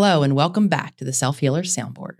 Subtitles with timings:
[0.00, 2.18] Hello, and welcome back to the Self Healer Soundboard.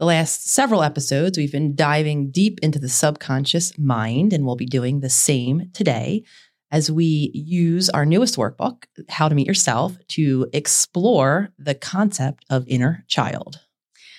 [0.00, 4.66] The last several episodes, we've been diving deep into the subconscious mind, and we'll be
[4.66, 6.24] doing the same today
[6.72, 12.66] as we use our newest workbook, How to Meet Yourself, to explore the concept of
[12.66, 13.60] inner child.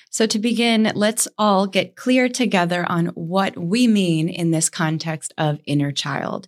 [0.10, 5.34] So, to begin, let's all get clear together on what we mean in this context
[5.38, 6.48] of inner child.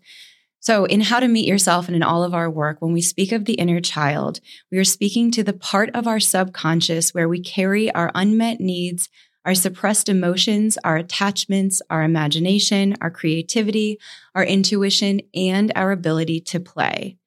[0.65, 3.31] So, in How to Meet Yourself and in all of our work, when we speak
[3.31, 4.39] of the inner child,
[4.71, 9.07] we are speaking to the part of our subconscious where we carry our unmet needs,
[9.45, 13.99] our suppressed emotions, our attachments, our imagination, our creativity,
[14.33, 17.19] our intuition, and our ability to play.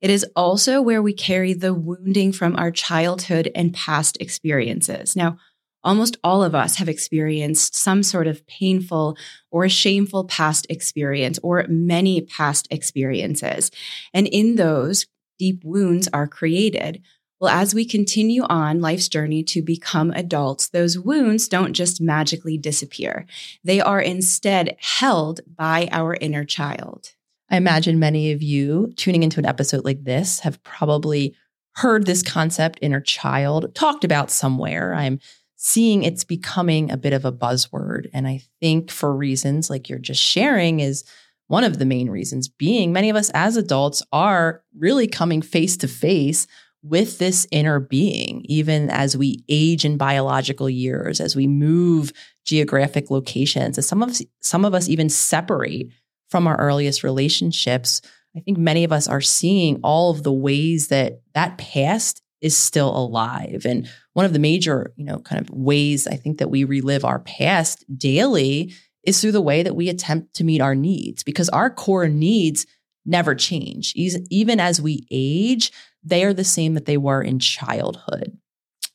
[0.00, 5.16] It is also where we carry the wounding from our childhood and past experiences.
[5.16, 5.38] Now,
[5.84, 9.16] almost all of us have experienced some sort of painful
[9.50, 13.70] or shameful past experience or many past experiences.
[14.12, 15.06] And in those,
[15.38, 17.02] deep wounds are created.
[17.40, 22.56] Well, as we continue on life's journey to become adults, those wounds don't just magically
[22.56, 23.26] disappear.
[23.62, 27.10] They are instead held by our inner child.
[27.50, 31.34] I imagine many of you tuning into an episode like this have probably
[31.76, 34.94] heard this concept, inner child, talked about somewhere.
[34.94, 35.18] I'm
[35.66, 38.06] seeing it's becoming a bit of a buzzword.
[38.12, 41.04] And I think for reasons like you're just sharing is
[41.46, 45.78] one of the main reasons being many of us as adults are really coming face
[45.78, 46.46] to face
[46.82, 52.12] with this inner being, even as we age in biological years, as we move
[52.44, 55.88] geographic locations, as some of some of us even separate
[56.28, 58.02] from our earliest relationships.
[58.36, 62.56] I think many of us are seeing all of the ways that that past is
[62.56, 63.64] still alive.
[63.64, 67.04] And one of the major, you know, kind of ways I think that we relive
[67.04, 71.48] our past daily is through the way that we attempt to meet our needs because
[71.48, 72.66] our core needs
[73.06, 73.94] never change.
[73.96, 78.38] Even as we age, they are the same that they were in childhood.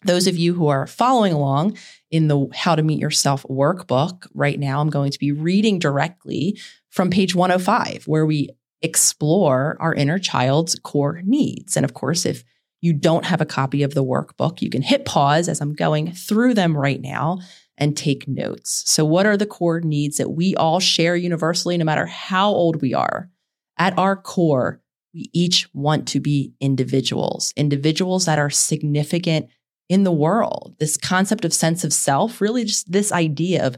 [0.06, 1.78] Those of you who are following along
[2.10, 6.58] in the How to Meet Yourself workbook right now, I'm going to be reading directly
[6.90, 8.50] from page 105, where we
[8.82, 11.76] explore our inner child's core needs.
[11.76, 12.44] And of course, if
[12.82, 16.14] you don't have a copy of the workbook, you can hit pause as I'm going
[16.14, 17.40] through them right now
[17.78, 18.84] and take notes.
[18.86, 22.82] So, what are the core needs that we all share universally, no matter how old
[22.82, 23.30] we are?
[23.78, 24.82] At our core,
[25.14, 29.48] we each want to be individuals, individuals that are significant
[29.88, 30.76] in the world.
[30.80, 33.78] This concept of sense of self, really just this idea of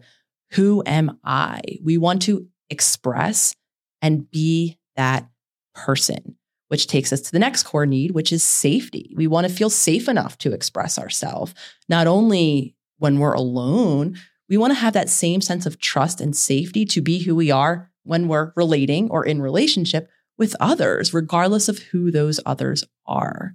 [0.52, 1.62] who am I?
[1.82, 3.56] We want to express
[4.02, 5.30] and be that
[5.74, 6.36] person
[6.72, 9.14] which takes us to the next core need, which is safety.
[9.18, 11.54] We want to feel safe enough to express ourselves,
[11.90, 14.18] not only when we're alone,
[14.48, 17.52] we want to have that same sense of trust and safety to be who we
[17.52, 23.52] are when we're relating or in relationship with others, regardless of who those others are.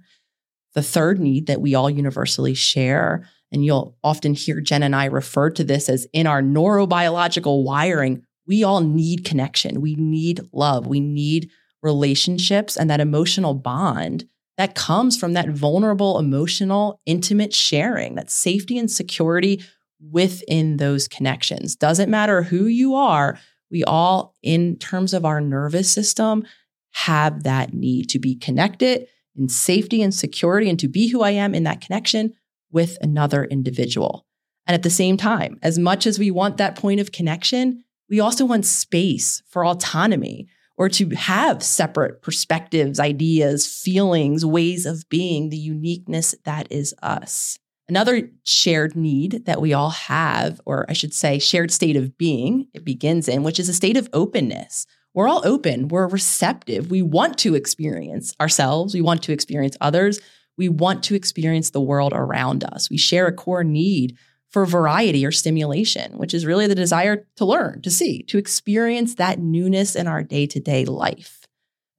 [0.75, 5.05] The third need that we all universally share, and you'll often hear Jen and I
[5.05, 9.81] refer to this as in our neurobiological wiring, we all need connection.
[9.81, 10.85] We need love.
[10.85, 11.49] We need
[11.81, 14.27] relationships and that emotional bond
[14.57, 19.63] that comes from that vulnerable, emotional, intimate sharing, that safety and security
[19.99, 21.75] within those connections.
[21.75, 23.37] Doesn't matter who you are,
[23.69, 26.45] we all, in terms of our nervous system,
[26.91, 31.31] have that need to be connected in safety and security and to be who I
[31.31, 32.33] am in that connection
[32.71, 34.25] with another individual.
[34.65, 38.19] And at the same time, as much as we want that point of connection, we
[38.19, 45.49] also want space for autonomy or to have separate perspectives, ideas, feelings, ways of being,
[45.49, 47.57] the uniqueness that is us.
[47.89, 52.67] Another shared need that we all have, or I should say, shared state of being,
[52.73, 54.85] it begins in, which is a state of openness.
[55.13, 56.91] We're all open, we're receptive.
[56.91, 60.19] We want to experience ourselves, we want to experience others,
[60.57, 62.89] we want to experience the world around us.
[62.89, 64.17] We share a core need
[64.51, 69.15] for variety or stimulation, which is really the desire to learn, to see, to experience
[69.15, 71.45] that newness in our day to day life.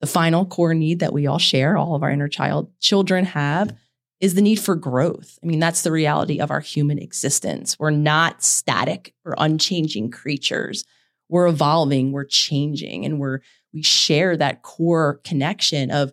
[0.01, 3.75] The final core need that we all share, all of our inner child children have,
[4.19, 5.37] is the need for growth.
[5.43, 7.77] I mean, that's the reality of our human existence.
[7.79, 10.83] We're not static or unchanging creatures.
[11.29, 13.41] We're evolving, we're changing, and we're
[13.71, 16.11] we share that core connection of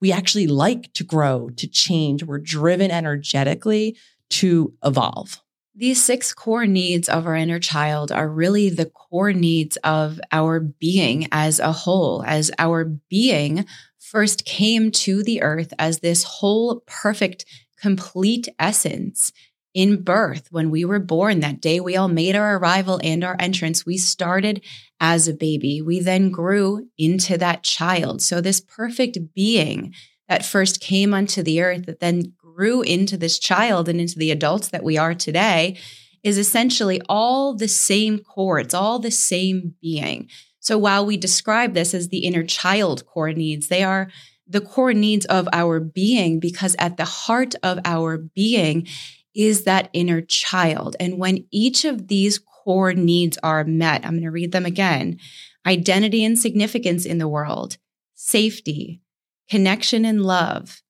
[0.00, 2.22] we actually like to grow, to change.
[2.22, 3.96] We're driven energetically
[4.30, 5.41] to evolve.
[5.74, 10.60] These six core needs of our inner child are really the core needs of our
[10.60, 13.64] being as a whole, as our being
[13.98, 17.46] first came to the earth as this whole perfect,
[17.80, 19.32] complete essence
[19.72, 20.48] in birth.
[20.50, 23.96] When we were born, that day we all made our arrival and our entrance, we
[23.96, 24.62] started
[25.00, 25.80] as a baby.
[25.80, 28.20] We then grew into that child.
[28.20, 29.94] So, this perfect being
[30.28, 34.30] that first came onto the earth, that then grew into this child and into the
[34.30, 35.78] adults that we are today
[36.22, 38.58] is essentially all the same core.
[38.58, 40.28] It's all the same being.
[40.60, 44.08] So while we describe this as the inner child core needs, they are
[44.46, 48.86] the core needs of our being because at the heart of our being
[49.34, 50.94] is that inner child.
[51.00, 55.18] And when each of these core needs are met, I'm going to read them again
[55.64, 57.76] identity and significance in the world,
[58.14, 59.00] safety,
[59.48, 60.82] connection and love,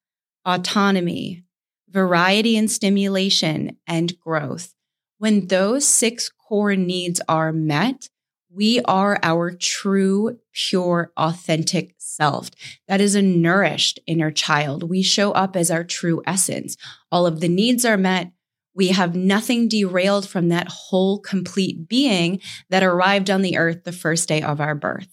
[0.47, 1.45] autonomy,
[1.93, 4.75] variety and stimulation, and growth.
[5.19, 8.09] When those six core needs are met,
[8.51, 12.51] we are our true, pure, authentic self.
[12.89, 14.89] That is a nourished inner child.
[14.89, 16.77] We show up as our true essence.
[17.11, 18.33] All of the needs are met.
[18.75, 23.93] We have nothing derailed from that whole complete being that arrived on the earth the
[23.93, 25.09] first day of our birth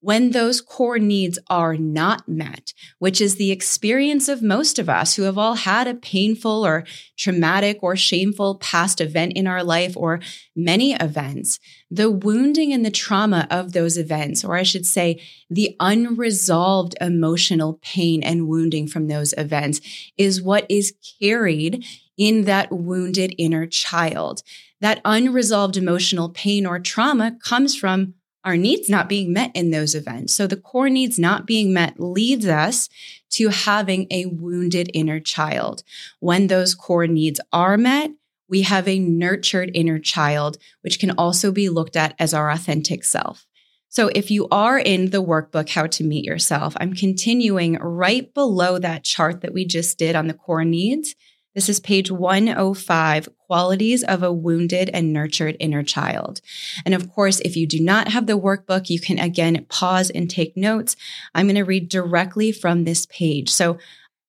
[0.00, 5.16] when those core needs are not met, which is the experience of most of us
[5.16, 6.84] who have all had a painful or
[7.16, 10.20] traumatic or shameful past event in our life or
[10.54, 11.58] many events,
[11.90, 17.80] the wounding and the trauma of those events, or I should say, the unresolved emotional
[17.82, 19.80] pain and wounding from those events,
[20.16, 21.84] is what is carried
[22.16, 24.42] in that wounded inner child.
[24.80, 29.94] That unresolved emotional pain or trauma comes from our needs not being met in those
[29.94, 30.34] events.
[30.34, 32.88] So the core needs not being met leads us
[33.30, 35.82] to having a wounded inner child.
[36.20, 38.10] When those core needs are met,
[38.48, 43.04] we have a nurtured inner child, which can also be looked at as our authentic
[43.04, 43.46] self.
[43.90, 48.78] So if you are in the workbook, How to Meet Yourself, I'm continuing right below
[48.78, 51.14] that chart that we just did on the core needs.
[51.54, 56.40] This is page 105 Qualities of a Wounded and Nurtured Inner Child.
[56.84, 60.28] And of course, if you do not have the workbook, you can again pause and
[60.28, 60.94] take notes.
[61.34, 63.50] I'm going to read directly from this page.
[63.50, 63.78] So,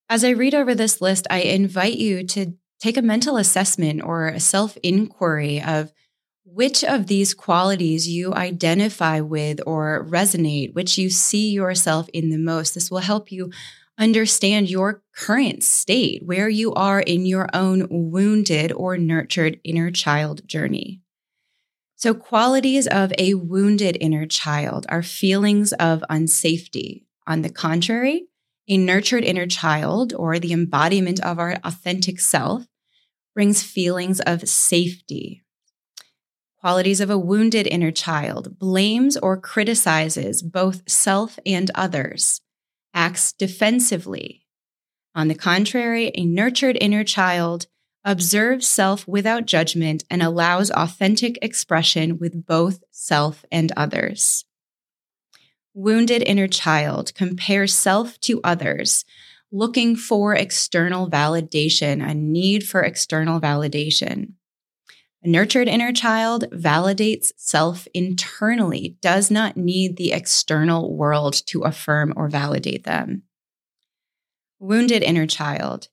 [0.10, 4.28] as I read over this list, I invite you to take a mental assessment or
[4.28, 5.92] a self inquiry of
[6.46, 12.38] which of these qualities you identify with or resonate, which you see yourself in the
[12.38, 12.74] most.
[12.74, 13.52] This will help you
[14.00, 20.48] understand your current state, where you are in your own wounded or nurtured inner child
[20.48, 21.02] journey.
[21.98, 27.04] So, qualities of a wounded inner child are feelings of unsafety.
[27.28, 28.28] On the contrary,
[28.70, 32.66] a nurtured inner child, or the embodiment of our authentic self,
[33.36, 35.44] brings feelings of safety.
[36.62, 42.42] Qualities of a wounded inner child blames or criticizes both self and others
[43.00, 44.46] acts defensively.
[45.16, 47.66] On the contrary, a nurtured inner child
[48.04, 54.44] observes self without judgment and allows authentic expression with both self and others.
[55.74, 59.06] Wounded inner child compares self to others,
[59.50, 64.34] looking for external validation, a need for external validation.
[65.22, 72.14] A nurtured inner child validates self internally, does not need the external world to affirm
[72.16, 73.24] or validate them.
[74.60, 75.90] Wounded inner child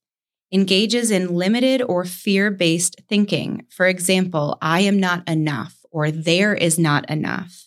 [0.53, 3.67] engages in limited or fear based thinking.
[3.69, 7.67] For example, I am not enough or there is not enough.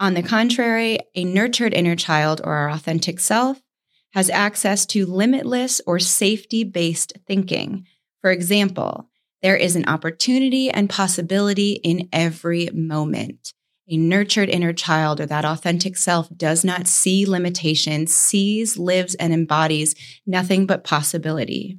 [0.00, 3.60] On the contrary, a nurtured inner child or our authentic self
[4.14, 7.86] has access to limitless or safety based thinking.
[8.20, 9.10] For example,
[9.44, 13.52] there is an opportunity and possibility in every moment.
[13.86, 19.34] A nurtured inner child or that authentic self does not see limitations, sees, lives, and
[19.34, 19.94] embodies
[20.26, 21.78] nothing but possibility.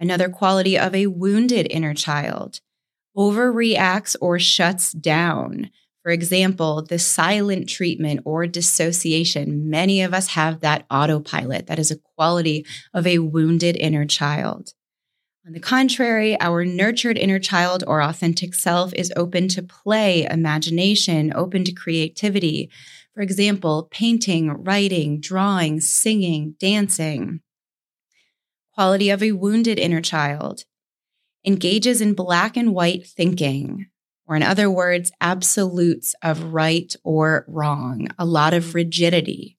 [0.00, 2.58] Another quality of a wounded inner child
[3.16, 5.70] overreacts or shuts down.
[6.02, 9.70] For example, the silent treatment or dissociation.
[9.70, 11.68] Many of us have that autopilot.
[11.68, 14.72] That is a quality of a wounded inner child.
[15.46, 21.32] On the contrary, our nurtured inner child or authentic self is open to play, imagination,
[21.36, 22.68] open to creativity.
[23.14, 27.42] For example, painting, writing, drawing, singing, dancing.
[28.74, 30.64] Quality of a wounded inner child
[31.44, 33.86] engages in black and white thinking,
[34.26, 39.56] or in other words, absolutes of right or wrong, a lot of rigidity.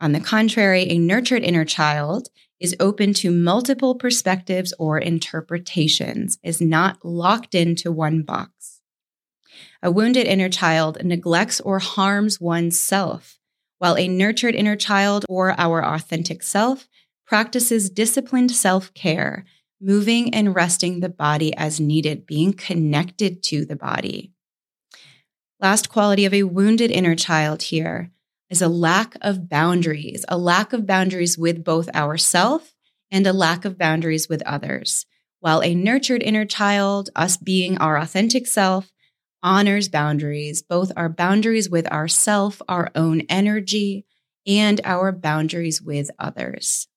[0.00, 2.28] On the contrary, a nurtured inner child
[2.60, 8.80] is open to multiple perspectives or interpretations, is not locked into one box.
[9.82, 13.38] A wounded inner child neglects or harms oneself,
[13.78, 16.86] while a nurtured inner child or our authentic self
[17.26, 19.46] practices disciplined self care,
[19.80, 24.32] moving and resting the body as needed, being connected to the body.
[25.60, 28.10] Last quality of a wounded inner child here
[28.50, 32.74] is a lack of boundaries, a lack of boundaries with both ourself
[33.10, 35.06] and a lack of boundaries with others.
[35.38, 38.90] While a nurtured inner child, us being our authentic self,
[39.42, 44.04] honors boundaries, both our boundaries with ourself, our own energy,
[44.46, 46.88] and our boundaries with others.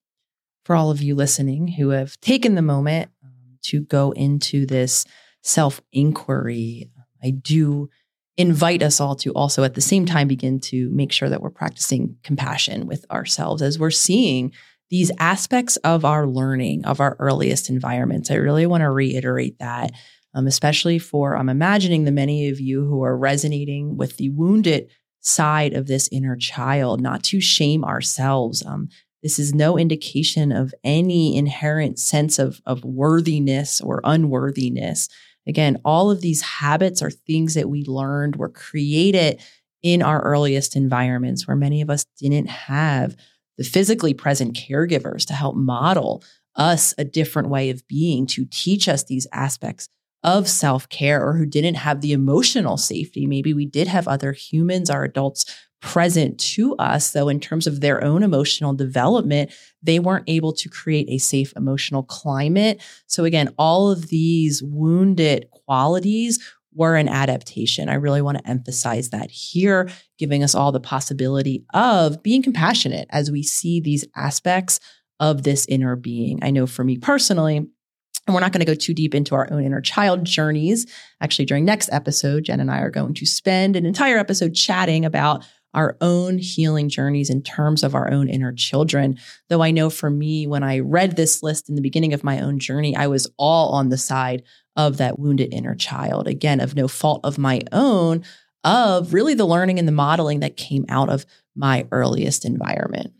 [0.65, 5.05] For all of you listening who have taken the moment um, to go into this
[5.41, 6.89] self inquiry,
[7.21, 7.89] I do
[8.37, 11.49] invite us all to also at the same time begin to make sure that we're
[11.49, 14.51] practicing compassion with ourselves as we're seeing
[14.89, 18.29] these aspects of our learning of our earliest environments.
[18.29, 19.91] I really want to reiterate that,
[20.33, 24.89] um, especially for I'm imagining the many of you who are resonating with the wounded
[25.19, 28.63] side of this inner child, not to shame ourselves.
[28.65, 28.89] Um,
[29.23, 35.07] this is no indication of any inherent sense of, of worthiness or unworthiness.
[35.47, 39.41] Again, all of these habits are things that we learned were created
[39.81, 43.15] in our earliest environments where many of us didn't have
[43.57, 46.23] the physically present caregivers to help model
[46.55, 49.89] us a different way of being, to teach us these aspects
[50.23, 53.27] of self care, or who didn't have the emotional safety.
[53.27, 55.45] Maybe we did have other humans, our adults
[55.83, 59.51] present to us, though, in terms of their own emotional development,
[59.83, 62.81] they weren't able to create a safe emotional climate.
[63.05, 66.39] So, again, all of these wounded qualities
[66.73, 67.89] were an adaptation.
[67.89, 73.07] I really want to emphasize that here, giving us all the possibility of being compassionate
[73.11, 74.79] as we see these aspects
[75.19, 76.39] of this inner being.
[76.41, 79.51] I know for me personally, and we're not going to go too deep into our
[79.51, 80.87] own inner child journeys.
[81.19, 85.03] Actually, during next episode, Jen and I are going to spend an entire episode chatting
[85.03, 89.17] about our own healing journeys in terms of our own inner children.
[89.49, 92.39] Though I know for me, when I read this list in the beginning of my
[92.39, 94.43] own journey, I was all on the side
[94.75, 96.27] of that wounded inner child.
[96.27, 98.23] Again, of no fault of my own,
[98.63, 101.25] of really the learning and the modeling that came out of
[101.55, 103.13] my earliest environment.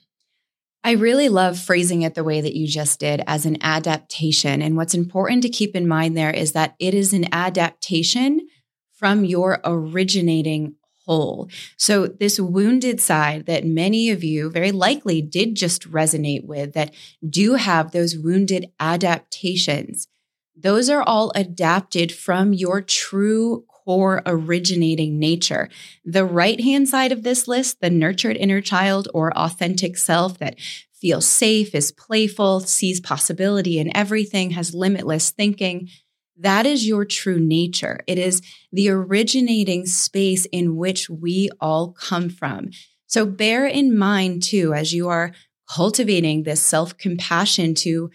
[0.84, 4.62] I really love phrasing it the way that you just did as an adaptation.
[4.62, 8.48] And what's important to keep in mind there is that it is an adaptation
[8.92, 11.50] from your originating whole.
[11.78, 16.94] So, this wounded side that many of you very likely did just resonate with, that
[17.28, 20.08] do have those wounded adaptations,
[20.56, 25.70] those are all adapted from your true core originating nature.
[26.06, 30.56] The right hand side of this list, the nurtured inner child or authentic self that
[30.94, 35.90] feels safe, is playful, sees possibility in everything, has limitless thinking.
[36.38, 38.02] That is your true nature.
[38.08, 38.76] It is mm-hmm.
[38.76, 42.72] the originating space in which we all come from.
[43.08, 45.34] So bear in mind, too, as you are
[45.70, 48.10] cultivating this self compassion to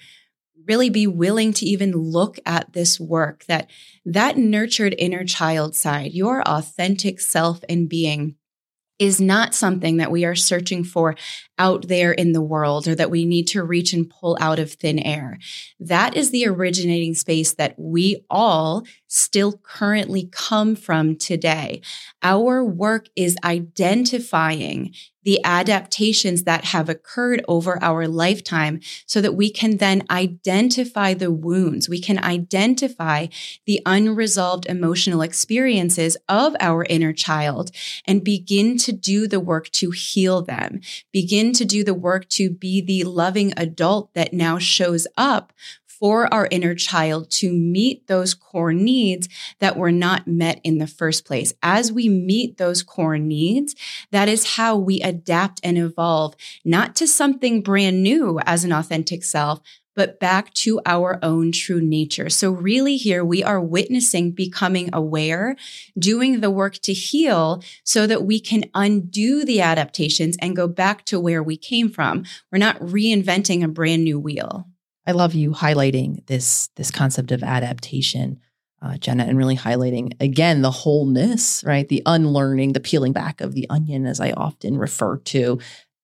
[0.67, 3.71] really be willing to even look at this work that
[4.05, 8.35] that nurtured inner child side, your authentic self and being
[8.99, 11.15] is not something that we are searching for
[11.59, 14.73] out there in the world or that we need to reach and pull out of
[14.73, 15.39] thin air.
[15.81, 21.81] That is the originating space that we all still currently come from today.
[22.23, 24.95] Our work is identifying
[25.29, 31.31] the adaptations that have occurred over our lifetime so that we can then identify the
[31.31, 31.87] wounds.
[31.87, 33.27] We can identify
[33.67, 37.71] the unresolved emotional experiences of our inner child
[38.07, 40.81] and begin to do the work to heal them,
[41.49, 45.53] begin to do the work to be the loving adult that now shows up
[45.87, 49.29] for our inner child to meet those core needs
[49.59, 51.55] that were not met in the first place.
[51.63, 53.75] As we meet those core needs,
[54.11, 56.37] that is how we adapt and evolve,
[56.67, 59.61] not to something brand new as an authentic self,
[59.99, 62.31] but back to our own true nature.
[62.31, 65.57] So, really, here we are witnessing becoming aware,
[65.99, 71.05] doing the work to heal so that we can undo the adaptations and go back
[71.07, 72.25] to where we came from.
[72.53, 74.69] We're not reinventing a brand new wheel.
[75.05, 78.39] I love you highlighting this this concept of adaptation,
[78.81, 81.89] uh, Jenna, and really highlighting again the wholeness, right?
[81.89, 85.59] The unlearning, the peeling back of the onion, as I often refer to,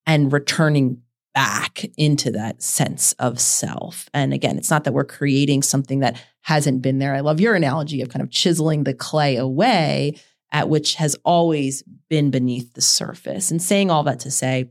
[0.04, 1.00] and returning
[1.34, 4.08] back into that sense of self.
[4.14, 7.14] And again, it's not that we're creating something that hasn't been there.
[7.14, 10.16] I love your analogy of kind of chiseling the clay away
[10.52, 13.50] at which has always been beneath the surface.
[13.50, 14.70] And saying all that to say,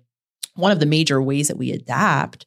[0.55, 2.46] one of the major ways that we adapt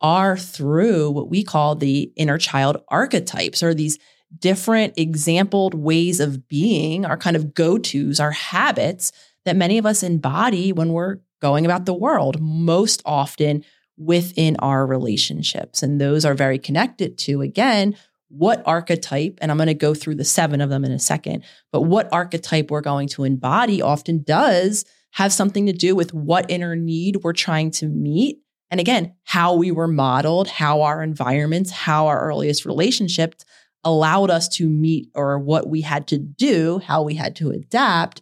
[0.00, 3.98] are through what we call the inner child archetypes or these
[4.38, 9.12] different exampled ways of being, our kind of go tos, our habits
[9.44, 13.64] that many of us embody when we're going about the world, most often
[13.96, 15.82] within our relationships.
[15.82, 17.96] And those are very connected to, again,
[18.28, 21.44] what archetype, and I'm going to go through the seven of them in a second,
[21.72, 26.50] but what archetype we're going to embody often does have something to do with what
[26.50, 28.38] inner need we're trying to meet
[28.70, 33.44] And again, how we were modeled, how our environments, how our earliest relationships
[33.84, 38.20] allowed us to meet or what we had to do, how we had to adapt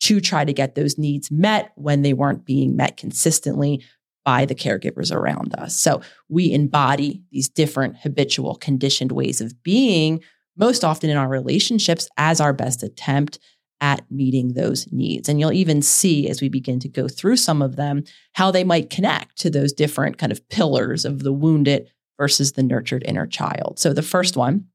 [0.00, 3.82] to try to get those needs met when they weren't being met consistently
[4.24, 5.78] by the caregivers around us.
[5.78, 10.22] So we embody these different habitual conditioned ways of being
[10.56, 13.38] most often in our relationships as our best attempt
[13.80, 15.28] at meeting those needs.
[15.28, 18.64] And you'll even see as we begin to go through some of them how they
[18.64, 23.26] might connect to those different kind of pillars of the wounded versus the nurtured inner
[23.26, 23.78] child.
[23.78, 24.66] So the first one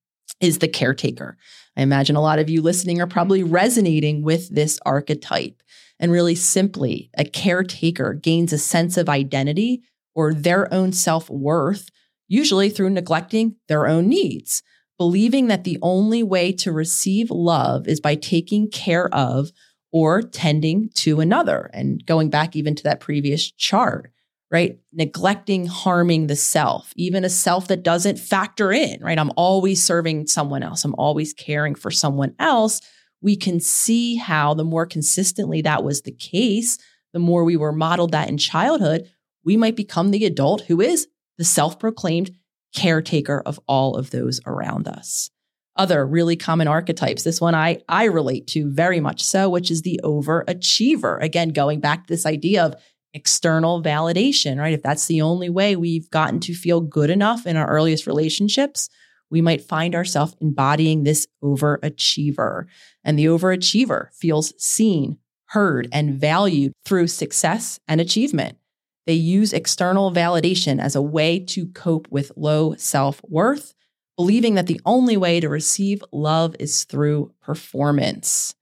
[0.41, 1.37] is the caretaker.
[1.77, 5.61] I imagine a lot of you listening are probably resonating with this archetype.
[5.99, 9.81] And really simply, a caretaker gains a sense of identity
[10.15, 11.89] or their own self worth,
[12.27, 14.63] usually through neglecting their own needs,
[14.97, 19.51] believing that the only way to receive love is by taking care of
[19.91, 21.69] or tending to another.
[21.73, 24.11] And going back even to that previous chart,
[24.51, 24.79] right?
[24.91, 29.19] Neglecting, harming the self, even a self that doesn't factor in, right?
[29.19, 32.81] I'm always serving someone else, I'm always caring for someone else.
[33.21, 36.77] We can see how the more consistently that was the case,
[37.13, 39.09] the more we were modeled that in childhood,
[39.43, 42.31] we might become the adult who is the self proclaimed
[42.73, 45.29] caretaker of all of those around us.
[45.75, 49.81] Other really common archetypes, this one I, I relate to very much so, which is
[49.81, 51.21] the overachiever.
[51.21, 52.75] Again, going back to this idea of
[53.13, 54.73] external validation, right?
[54.73, 58.89] If that's the only way we've gotten to feel good enough in our earliest relationships,
[59.29, 62.65] we might find ourselves embodying this overachiever.
[63.03, 68.57] And the overachiever feels seen, heard, and valued through success and achievement.
[69.05, 73.73] They use external validation as a way to cope with low self worth,
[74.17, 78.53] believing that the only way to receive love is through performance.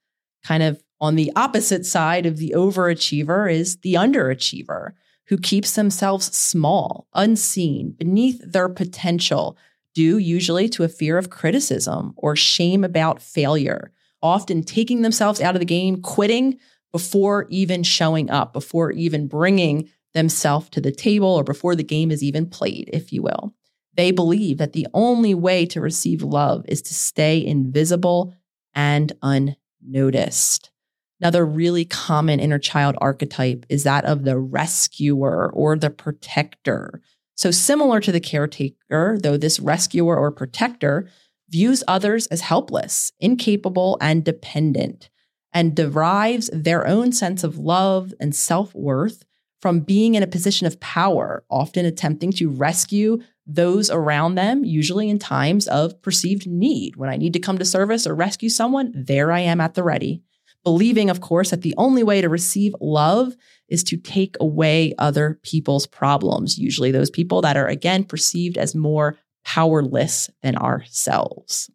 [0.45, 4.91] Kind of on the opposite side of the overachiever is the underachiever
[5.27, 9.57] who keeps themselves small, unseen, beneath their potential,
[9.93, 15.55] due usually to a fear of criticism or shame about failure, often taking themselves out
[15.55, 16.57] of the game, quitting
[16.91, 22.09] before even showing up, before even bringing themselves to the table, or before the game
[22.09, 23.53] is even played, if you will.
[23.95, 28.33] They believe that the only way to receive love is to stay invisible
[28.73, 30.71] and unnoticed.
[31.19, 37.01] Another really common inner child archetype is that of the rescuer or the protector.
[37.35, 41.09] So, similar to the caretaker, though this rescuer or protector
[41.49, 45.09] views others as helpless, incapable, and dependent,
[45.53, 49.23] and derives their own sense of love and self worth
[49.59, 55.09] from being in a position of power, often attempting to rescue those around them, usually
[55.09, 56.95] in times of perceived need.
[56.95, 59.83] When I need to come to service or rescue someone, there I am at the
[59.83, 60.21] ready
[60.63, 63.33] believing, of course, that the only way to receive love
[63.69, 68.75] is to take away other people's problems, usually those people that are, again, perceived as
[68.75, 71.69] more powerless than ourselves.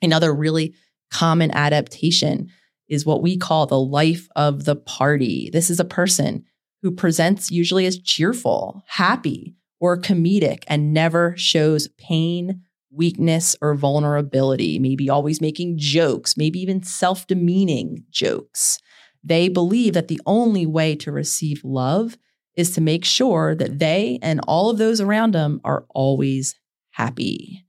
[0.00, 0.74] Another really
[1.10, 2.48] common adaptation
[2.88, 5.50] is what we call the life of the party.
[5.52, 6.44] This is a person
[6.82, 12.62] who presents usually as cheerful, happy, or comedic and never shows pain
[12.94, 18.78] weakness or vulnerability, maybe always making jokes, maybe even self demeaning jokes.
[19.24, 22.18] They believe that the only way to receive love
[22.56, 26.54] is to make sure that they and all of those around them are always
[26.90, 27.64] happy.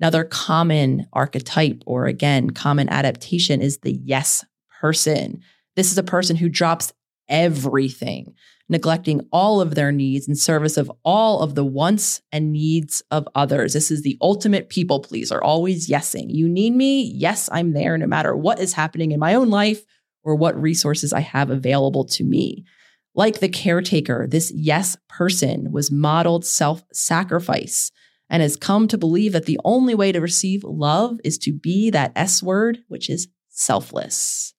[0.00, 4.44] Another common archetype, or again, common adaptation, is the yes
[4.80, 5.42] person.
[5.74, 6.92] This is a person who drops
[7.28, 8.34] everything
[8.68, 13.26] neglecting all of their needs in service of all of the wants and needs of
[13.34, 13.72] others.
[13.72, 16.26] This is the ultimate people pleaser, always yesing.
[16.28, 17.02] You need me?
[17.02, 19.84] Yes, I'm there no matter what is happening in my own life
[20.22, 22.64] or what resources I have available to me.
[23.14, 27.90] Like the caretaker, this yes person was modeled self sacrifice
[28.30, 31.90] and has come to believe that the only way to receive love is to be
[31.90, 34.54] that S word, which is selfless.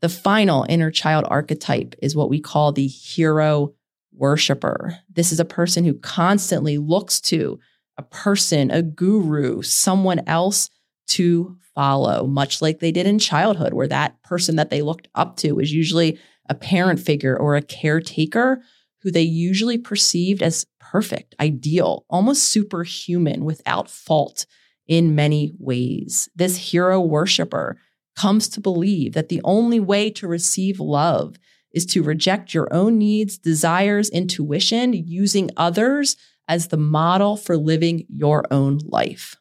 [0.00, 3.74] The final inner child archetype is what we call the hero
[4.12, 4.98] worshiper.
[5.12, 7.58] This is a person who constantly looks to
[7.96, 10.70] a person, a guru, someone else
[11.08, 15.36] to follow, much like they did in childhood, where that person that they looked up
[15.38, 18.62] to was usually a parent figure or a caretaker
[19.02, 24.46] who they usually perceived as perfect, ideal, almost superhuman, without fault
[24.86, 26.28] in many ways.
[26.34, 27.78] This hero worshiper
[28.18, 31.36] comes to believe that the only way to receive love
[31.72, 36.16] is to reject your own needs, desires, intuition, using others
[36.48, 39.36] as the model for living your own life.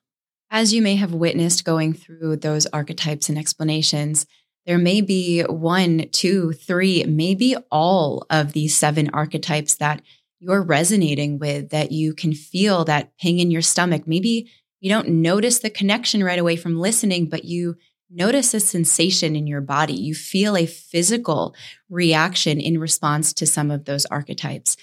[0.51, 4.25] As you may have witnessed going through those archetypes and explanations,
[4.65, 10.01] there may be one, two, three, maybe all of these seven archetypes that
[10.39, 14.03] you're resonating with, that you can feel that ping in your stomach.
[14.05, 17.77] Maybe you don't notice the connection right away from listening, but you
[18.09, 19.93] notice a sensation in your body.
[19.93, 21.55] You feel a physical
[21.89, 24.77] reaction in response to some of those archetypes.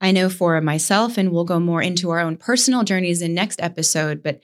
[0.00, 3.60] I know for myself, and we'll go more into our own personal journeys in next
[3.62, 4.40] episode, but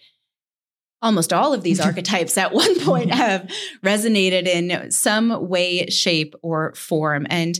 [1.02, 3.50] almost all of these archetypes at one point have
[3.84, 7.26] resonated in some way, shape, or form.
[7.28, 7.58] And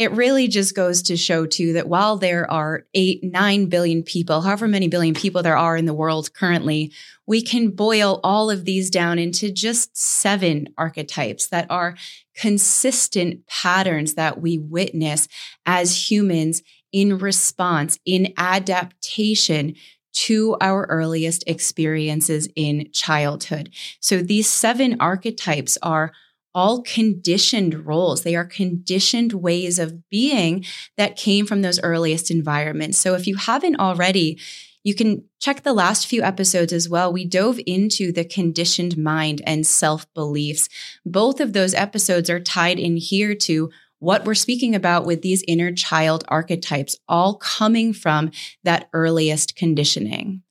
[0.00, 4.40] it really just goes to show too that while there are eight, nine billion people,
[4.40, 6.90] however many billion people there are in the world currently,
[7.26, 11.98] we can boil all of these down into just seven archetypes that are
[12.34, 15.28] consistent patterns that we witness
[15.66, 19.74] as humans in response, in adaptation
[20.12, 23.68] to our earliest experiences in childhood.
[24.00, 26.12] So these seven archetypes are
[26.54, 28.22] all conditioned roles.
[28.22, 30.64] They are conditioned ways of being
[30.96, 32.98] that came from those earliest environments.
[32.98, 34.38] So if you haven't already,
[34.82, 37.12] you can check the last few episodes as well.
[37.12, 40.68] We dove into the conditioned mind and self beliefs.
[41.04, 45.44] Both of those episodes are tied in here to what we're speaking about with these
[45.46, 48.30] inner child archetypes, all coming from
[48.64, 50.42] that earliest conditioning.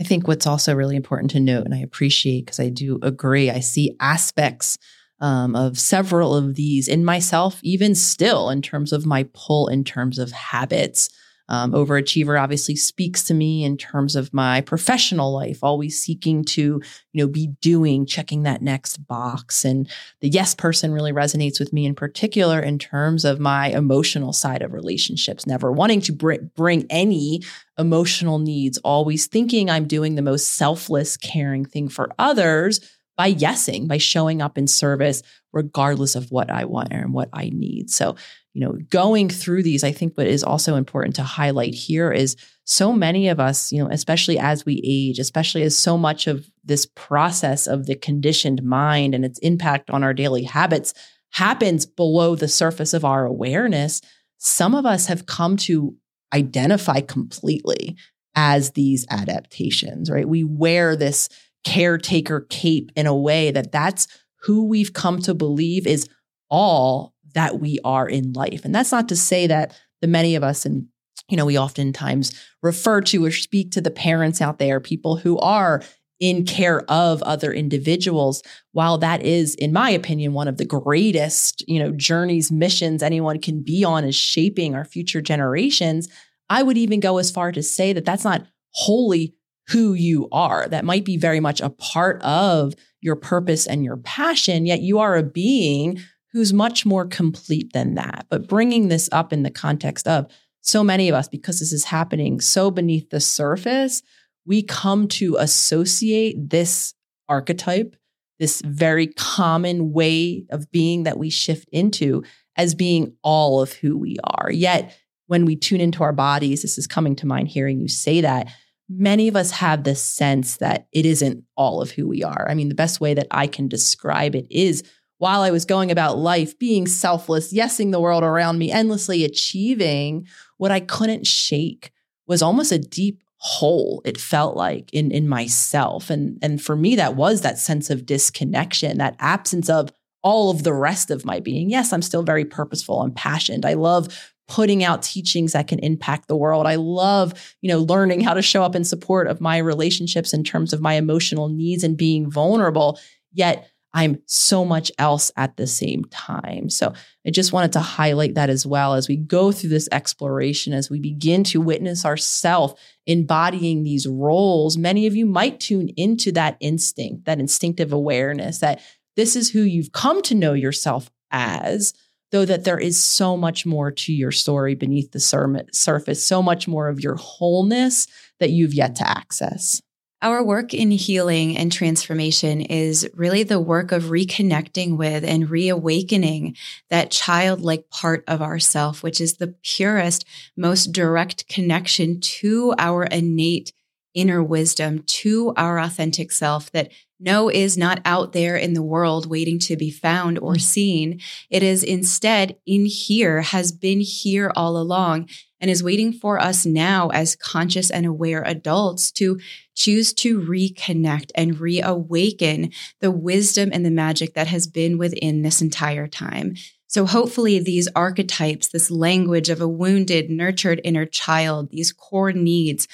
[0.00, 3.50] I think what's also really important to note, and I appreciate because I do agree,
[3.50, 4.78] I see aspects
[5.24, 9.82] um, of several of these in myself, even still, in terms of my pull, in
[9.82, 11.08] terms of habits.
[11.48, 16.60] Um, overachiever obviously speaks to me in terms of my professional life, always seeking to,
[16.60, 16.82] you
[17.14, 19.64] know, be doing, checking that next box.
[19.64, 19.88] And
[20.20, 24.60] the yes person really resonates with me in particular in terms of my emotional side
[24.60, 27.42] of relationships, never wanting to br- bring any
[27.78, 32.80] emotional needs, always thinking I'm doing the most selfless, caring thing for others
[33.16, 35.22] by yesing, by showing up in service,
[35.52, 37.90] regardless of what I want and what I need.
[37.90, 38.16] So,
[38.52, 42.36] you know, going through these, I think what is also important to highlight here is
[42.64, 46.48] so many of us, you know, especially as we age, especially as so much of
[46.64, 50.94] this process of the conditioned mind and its impact on our daily habits
[51.30, 54.00] happens below the surface of our awareness.
[54.38, 55.94] Some of us have come to
[56.32, 57.96] identify completely
[58.34, 60.28] as these adaptations, right?
[60.28, 61.28] We wear this
[61.64, 64.06] caretaker cape in a way that that's
[64.42, 66.08] who we've come to believe is
[66.50, 68.64] all that we are in life.
[68.64, 70.86] And that's not to say that the many of us and
[71.28, 75.38] you know we oftentimes refer to or speak to the parents out there people who
[75.38, 75.82] are
[76.20, 81.66] in care of other individuals while that is in my opinion one of the greatest
[81.66, 86.08] you know journeys missions anyone can be on is shaping our future generations
[86.50, 89.34] i would even go as far to say that that's not wholly
[89.68, 90.68] who you are.
[90.68, 94.98] That might be very much a part of your purpose and your passion, yet you
[94.98, 96.00] are a being
[96.32, 98.26] who's much more complete than that.
[98.28, 100.26] But bringing this up in the context of
[100.60, 104.02] so many of us, because this is happening so beneath the surface,
[104.46, 106.94] we come to associate this
[107.28, 107.96] archetype,
[108.38, 112.22] this very common way of being that we shift into,
[112.56, 114.50] as being all of who we are.
[114.50, 114.96] Yet,
[115.26, 118.48] when we tune into our bodies, this is coming to mind hearing you say that
[118.88, 122.46] many of us have this sense that it isn't all of who we are.
[122.48, 124.82] I mean, the best way that I can describe it is
[125.18, 130.26] while I was going about life being selfless, yesing the world around me, endlessly achieving,
[130.58, 131.92] what I couldn't shake
[132.26, 136.08] was almost a deep hole it felt like in in myself.
[136.08, 139.92] And and for me that was that sense of disconnection that absence of
[140.22, 141.68] all of the rest of my being.
[141.68, 143.66] Yes i'm still very purposeful and passionate.
[143.66, 146.66] I love putting out teachings that can impact the world.
[146.66, 150.44] I love, you know, learning how to show up in support of my relationships in
[150.44, 152.98] terms of my emotional needs and being vulnerable.
[153.32, 156.68] Yet I'm so much else at the same time.
[156.68, 156.92] So
[157.24, 160.90] I just wanted to highlight that as well as we go through this exploration, as
[160.90, 162.74] we begin to witness ourselves
[163.06, 164.76] embodying these roles.
[164.76, 168.82] Many of you might tune into that instinct, that instinctive awareness that
[169.16, 171.94] this is who you've come to know yourself as
[172.34, 176.42] though that there is so much more to your story beneath the sur- surface, so
[176.42, 178.08] much more of your wholeness
[178.40, 179.80] that you've yet to access.
[180.20, 186.56] Our work in healing and transformation is really the work of reconnecting with and reawakening
[186.90, 190.24] that childlike part of ourself, which is the purest,
[190.56, 193.72] most direct connection to our innate
[194.12, 196.90] inner wisdom, to our authentic self that
[197.24, 200.60] no is not out there in the world waiting to be found or mm.
[200.60, 201.20] seen.
[201.50, 205.28] It is instead in here, has been here all along,
[205.60, 209.40] and is waiting for us now as conscious and aware adults to
[209.74, 215.62] choose to reconnect and reawaken the wisdom and the magic that has been within this
[215.62, 216.54] entire time.
[216.86, 222.86] So, hopefully, these archetypes, this language of a wounded, nurtured inner child, these core needs,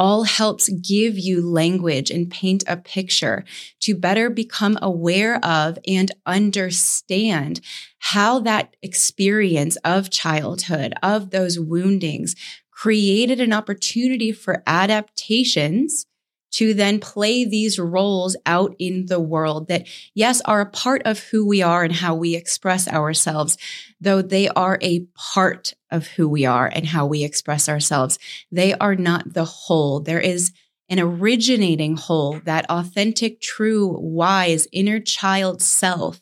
[0.00, 3.44] all helps give you language and paint a picture
[3.78, 7.60] to better become aware of and understand
[7.98, 12.34] how that experience of childhood, of those woundings,
[12.70, 16.06] created an opportunity for adaptations
[16.50, 21.18] to then play these roles out in the world that, yes, are a part of
[21.24, 23.58] who we are and how we express ourselves,
[24.00, 28.18] though they are a part of who we are and how we express ourselves.
[28.50, 30.00] They are not the whole.
[30.00, 30.52] There is
[30.88, 36.20] an originating whole, that authentic, true, wise inner child self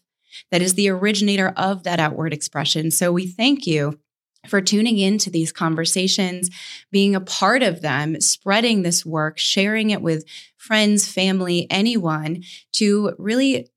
[0.51, 2.91] that is the originator of that outward expression.
[2.91, 3.99] So we thank you
[4.47, 6.51] for tuning into these conversations,
[6.91, 10.25] being a part of them, spreading this work, sharing it with
[10.57, 13.69] friends, family, anyone to really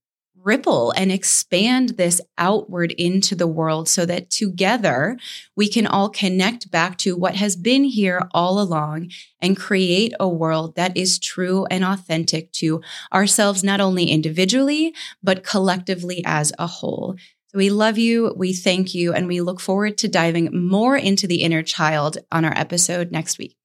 [0.43, 5.17] ripple and expand this outward into the world so that together
[5.55, 10.27] we can all connect back to what has been here all along and create a
[10.27, 12.81] world that is true and authentic to
[13.13, 17.15] ourselves, not only individually, but collectively as a whole.
[17.47, 21.27] So we love you, we thank you, and we look forward to diving more into
[21.27, 23.57] the inner child on our episode next week.